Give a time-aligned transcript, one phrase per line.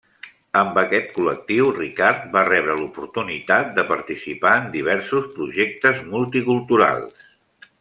[0.59, 7.25] Amb aquest col·lectiu, Ricard va rebre l’oportunitat de participar en diversos projectes multiculturals.